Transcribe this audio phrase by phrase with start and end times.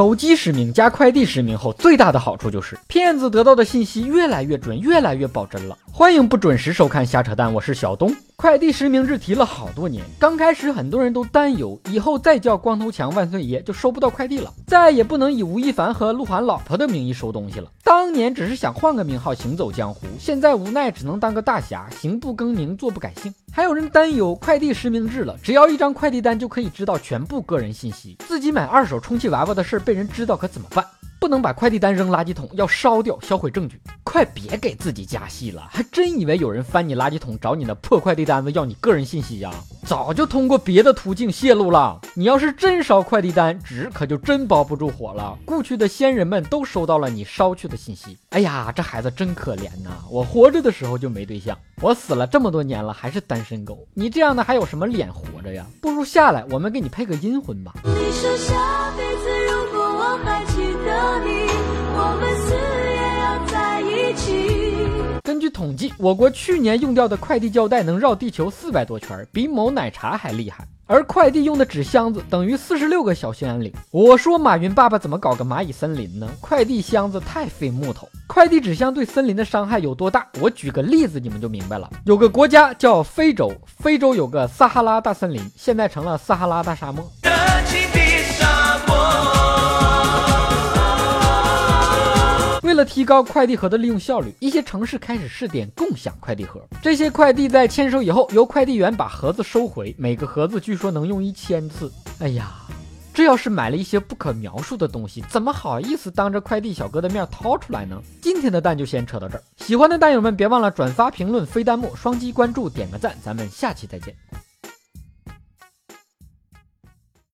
[0.00, 5.76] 手机实名加快递实名后，最大的好处就是骗子得到的信息越来越准，越来越保真了。
[5.92, 8.10] 欢迎不准时收看瞎扯淡，我是小东。
[8.40, 17.70] 快递实名制提了好多年，刚开始很多人都担忧，以后再叫光头强万岁爷就收不到快递了，再也不能以吴亦凡和鹿晗老婆的名义收东西了。
[17.84, 23.30] 当年只是想换个名号行走江湖，现在无奈只能当个大侠，行不更名，坐不改姓。
[23.52, 30.82] 还有人担忧快递实名制了，只要一张快递单就可以知道全部个人信息，自己买二手充气娃娃的事儿被人知道可怎么办？
[31.20, 33.78] 不能把快递单扔垃圾桶，要烧掉销毁证据。
[34.10, 39.52] 快别给自己加戏了，还真以为有人翻你垃圾桶找你的破快递单子要你个人信息呀？
[39.86, 42.00] 早就通过别的途径泄露了。
[42.14, 45.38] 你要是真烧快递单，纸可就真包不住火了。
[45.44, 48.18] 故去的先人们都收到了你烧去的信息。
[48.30, 49.90] 哎呀，这孩子真可怜呐！
[50.10, 53.86] 我活着的时候就没对象，我死了这么多年了还是单身狗。
[53.94, 55.64] 你这样的还有什么脸活着呀？
[55.80, 57.74] 不如下来，我们给你配个阴婚吧。
[57.84, 58.36] 你说
[65.60, 70.66] 统计，我国去年用掉的快递胶带能绕地球四百多圈，比某奶茶还厉害。
[70.86, 73.70] 而快递用的纸箱子等于四十六个小兴安岭。
[73.90, 76.26] 我说马云爸爸怎么搞个蚂蚁森林呢？
[76.40, 80.26] 快递箱子太费木头，快递纸箱对森林的伤害有多大？
[80.40, 81.90] 我举个例子，你们就明白了。
[82.06, 87.06] 有个国家叫非洲，非洲有个撒哈拉大森林，现在成了撒哈拉大沙漠。
[92.80, 96.66] 了提高快递盒的利用效率，一些城市开始试点共享快递盒。
[96.80, 101.92] 这些快递在签收以后，由快递员把盒子收回，每个盒子据说能用一千次。
[102.20, 102.52] 哎呀，
[103.12, 108.00] 这要是买了一些不可描述的东西，怎么好意思当着快递小哥的面掏出来呢？
[108.22, 114.14] 今天的蛋就先扯到这儿，喜欢的蛋友们别忘了转发、评论、飞弹幕、双击关注、点个赞，咱们下期再见。